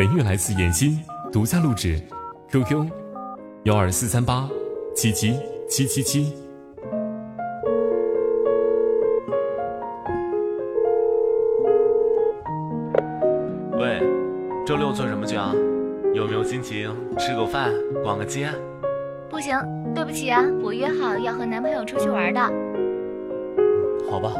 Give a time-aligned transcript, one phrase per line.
[0.00, 0.98] 本月来自演心
[1.30, 2.00] 独家录制
[2.50, 2.86] ，QQ：
[3.64, 4.48] 幺二四三八
[4.96, 5.38] 七七
[5.68, 6.34] 七七七。
[13.78, 14.00] 喂，
[14.64, 15.52] 周六做什么去啊？
[16.14, 17.70] 有没有心情吃个饭、
[18.02, 18.48] 逛个街？
[19.28, 19.54] 不行，
[19.94, 22.40] 对不起啊，我约好要和男朋友出去玩的。
[24.10, 24.32] 好吧。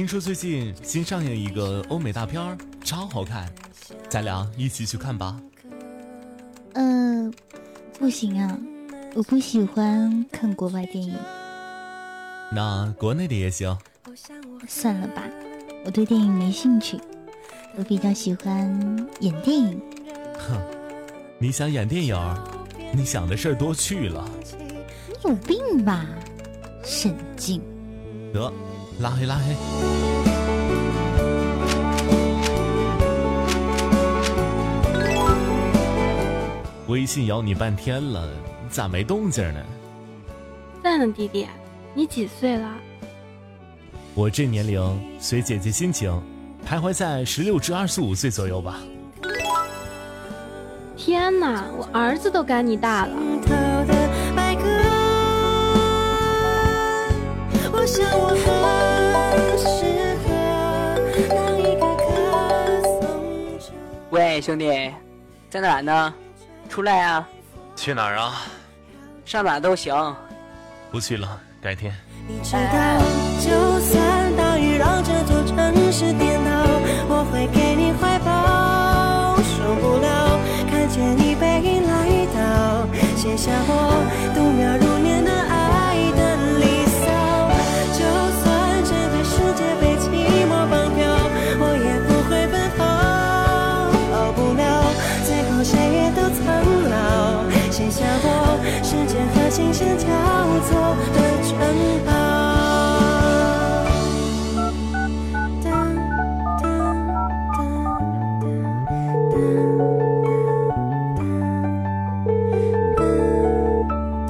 [0.00, 3.46] 听说最近新上映一个欧美大片儿，超好看，
[4.08, 5.38] 咱俩一起去看吧。
[6.72, 7.30] 呃，
[7.98, 8.58] 不行啊，
[9.14, 11.14] 我不喜欢看国外电影。
[12.50, 13.76] 那国内的也行。
[14.66, 15.22] 算了吧，
[15.84, 16.98] 我对电影没兴趣，
[17.76, 19.78] 我比较喜欢演电影。
[20.38, 20.58] 哼，
[21.38, 22.16] 你想演电影，
[22.94, 24.26] 你想的事儿多去了。
[25.06, 26.06] 你有病吧，
[26.82, 27.60] 神经！
[28.32, 28.50] 得，
[29.00, 29.56] 拉黑拉黑。
[36.88, 38.28] 微信摇你半天了，
[38.68, 39.60] 咋没动静呢？
[40.82, 41.46] 在呢，弟弟，
[41.94, 42.68] 你几岁了？
[44.14, 46.10] 我这年龄随姐姐心情，
[46.68, 48.80] 徘徊在十六至二十五岁左右吧。
[50.96, 53.16] 天哪，我儿子都赶你大了。
[64.40, 64.90] 喂，兄弟，
[65.50, 66.14] 在哪呢？
[66.66, 67.28] 出来啊！
[67.76, 68.40] 去哪儿啊？
[69.26, 69.94] 上哪都行。
[70.90, 71.94] 不去了，改天。
[72.26, 72.58] 你知道，
[73.38, 76.50] 就算大雨让这座城市颠倒，
[77.06, 79.36] 我会给你怀抱。
[79.42, 80.40] 受不了，
[80.70, 82.88] 看见你背影来到，
[83.18, 83.92] 写下我
[84.34, 84.89] 度秒如
[99.60, 100.06] 琴声交
[100.62, 101.52] 错的城
[102.06, 102.10] 堡。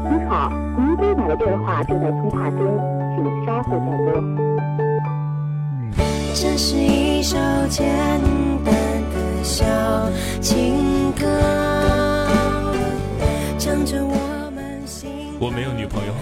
[0.02, 2.58] 您好，您拨打的电话正在通话中，
[3.14, 4.20] 请稍后再拨。
[6.34, 7.38] 这是一首
[7.68, 7.86] 简
[8.64, 9.64] 单的小
[10.40, 11.24] 情歌，
[15.40, 16.12] 我没有女朋友，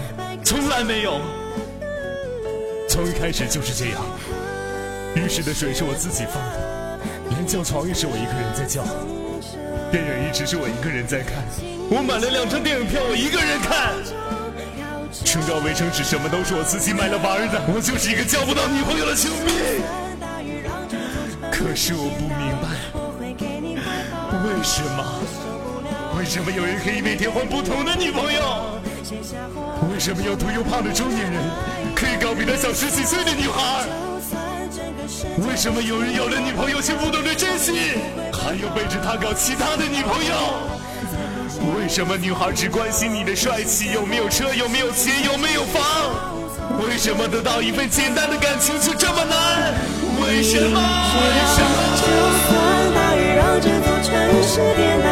[0.45, 1.19] 从来没有，
[2.87, 4.01] 从一开始就是这样。
[5.13, 6.99] 浴室的水是我自己放的，
[7.29, 8.81] 连叫床也是我一个人在叫，
[9.91, 11.43] 电影一直是我一个人在看，
[11.91, 13.91] 我买了两张电影票，我一个人看。
[15.11, 19.51] 唇膏、卫生纸什么都是我自己买了玩的，我就是一个交不到女朋友的球迷。
[21.51, 22.71] 可是我不明白，
[24.47, 25.03] 为什么？
[26.17, 28.79] 为什么有人可以每天换不同的女朋友？
[29.11, 31.41] 为什么又秃又胖的中年人
[31.95, 33.87] 可以告别那小十几岁的女孩？
[35.47, 37.97] 为什么有人有了女朋友却不懂得珍惜，
[38.31, 40.31] 还有背着她搞其他的女朋友？
[41.75, 45.81] 为什么女孩只关心你的帅气，有没有车，有没有钱，有没有房？
[46.85, 49.73] 为什么得到一份简单的感情却这么难？
[50.21, 50.79] 为什么？
[51.17, 51.97] 为什么？
[51.97, 52.05] 就
[52.45, 55.09] 算大雨让这座城市颠倒，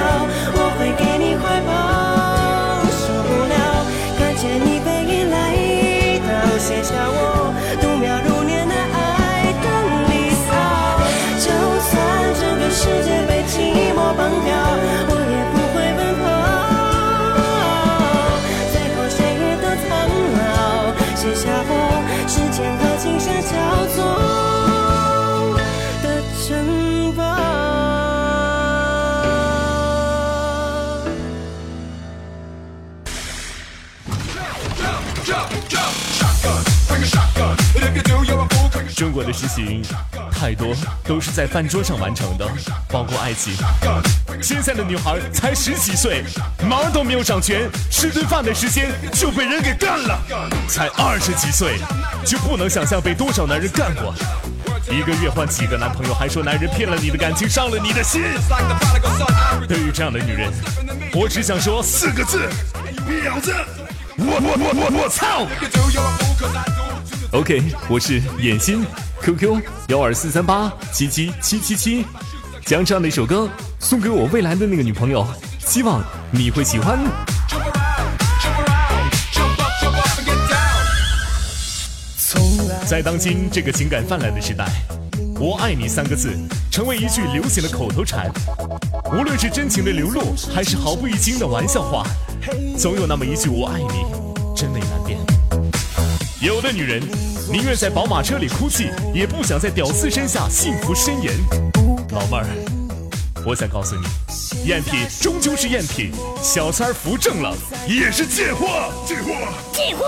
[39.17, 39.81] 中国的事情
[40.31, 42.47] 太多，都是在饭桌上完成的，
[42.87, 43.51] 包括爱情。
[44.43, 46.23] 现在的女孩才十几岁，
[46.69, 50.19] 毛都没有长全，吃顿饭的时间就被人给干了。
[50.67, 51.79] 才二十几岁，
[52.23, 54.13] 就不能想象被多少男人干过。
[54.91, 58.21] 一个月换几个男朋友，还说男人骗了你的感情，伤了你的心。
[59.67, 60.53] 对于这样的女人，
[61.15, 62.47] 我只想说四个字：
[63.09, 63.51] 婊子！
[64.15, 65.47] 我我我我我操
[67.31, 68.85] ！OK，我是眼心
[69.27, 72.05] QQ 幺二四三八七七七七七，
[72.65, 75.27] 将这样的一首歌送给我未来的那个女朋友，
[75.59, 76.01] 希望
[76.31, 76.97] 你会喜欢。
[82.85, 84.65] 在当今这个情感泛滥的时代，
[85.37, 86.31] 我爱你三个字
[86.71, 88.31] 成为一句流行的口头禅。
[89.11, 92.07] 无论是真情的流露，还是毫不一惊的玩笑话，
[92.77, 95.19] 总有那么一句我爱你，真伪难辨。
[96.39, 97.26] 有的女人。
[97.49, 101.29] 宁愿在宝马车里哭泣，也不想在屌丝身下幸福呻吟。
[102.11, 102.45] 老妹儿，
[103.45, 104.05] 我想告诉你，
[104.69, 106.11] 赝品终究是赝品，
[106.43, 107.55] 小三儿扶正了
[107.87, 109.31] 也是贱货，贱货，
[109.71, 110.03] 贱货。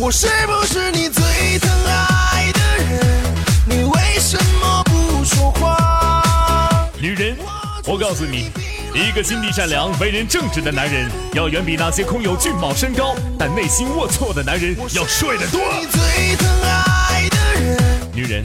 [0.00, 1.22] 我是不是你最
[1.60, 3.34] 疼爱的人？
[3.66, 6.90] 你为什么不说话？
[6.98, 7.36] 女人，
[7.86, 8.50] 我告诉你，
[8.94, 15.60] 一个心地善良、为人正直的男人，要远比那些空有俊貌身高但内心龌龊的男人要帅得多。
[18.12, 18.44] 女人，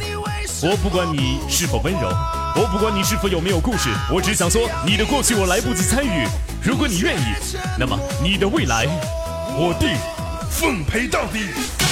[0.64, 2.10] 我不管你是否温柔，
[2.56, 6.28] 我不管你是否有没有故事，我只想说，你的过去我来不及参与。
[6.64, 7.36] 如果你愿意，
[7.78, 8.88] 那么你的未来，
[9.56, 9.90] 我定。
[10.50, 11.89] 奉陪到底。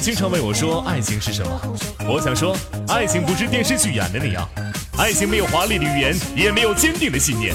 [0.00, 1.60] 经常问我说：“爱情是什么？”
[2.08, 2.56] 我想说，
[2.88, 4.48] 爱情不是电视剧演的那样，
[4.96, 7.54] 爱情没有华丽的语言，也没有坚定的信念。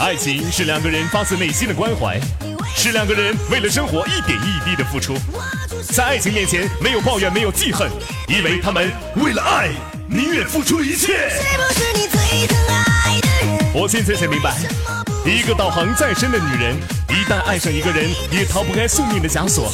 [0.00, 2.18] 爱情是两个人发自内心的关怀，
[2.74, 5.16] 是两个人为了生活一点一滴的付出。
[5.92, 7.90] 在爱情面前，没有抱怨，没有记恨，
[8.28, 9.70] 因为他们为了爱
[10.08, 11.30] 宁愿付出一切。
[13.74, 14.56] 我现在才明白，
[15.24, 16.76] 一个道行再深的女人。
[17.08, 19.72] 一旦爱上一个人，也逃不开宿命的枷锁。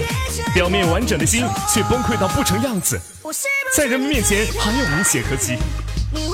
[0.55, 3.01] 表面完整的心，却崩溃到不成样子，
[3.77, 5.57] 在人们面前还有无懈可击。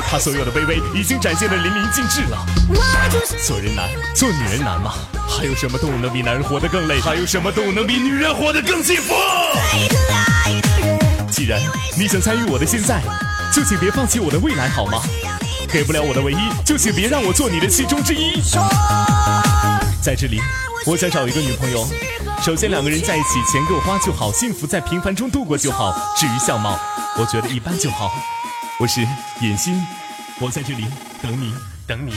[0.09, 2.45] 她所有的卑微，已经展现的淋漓尽致了。
[3.43, 4.93] 做人难，做女人难吗？
[5.29, 7.01] 还有什么动物能比男人活得更累？
[7.01, 9.15] 还有什么动物能比女人活得更幸福？
[11.31, 11.61] 既然
[11.99, 13.03] 你想参与我的现在，
[13.55, 15.01] 就请别放弃我的未来，好吗？
[15.67, 18.41] 给不了我的唯一，就请别让我做你的其中之一。
[20.03, 20.41] 在这里。
[20.87, 21.85] 我想找一个女朋友，
[22.41, 25.93] 首先两个人在一起，钱够花就好，幸福在平凡中度过就好。
[26.17, 26.79] 至于相貌，
[27.19, 28.13] 我觉得一般就好。
[28.79, 29.01] 我是
[29.41, 29.85] 野心，
[30.39, 30.87] 我在这里
[31.21, 31.53] 等你，
[31.89, 32.13] 等你。